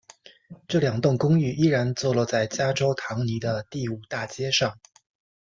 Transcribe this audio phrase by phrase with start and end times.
[0.67, 4.79] 这两栋公寓依然坐落在加州唐尼的第五大街上。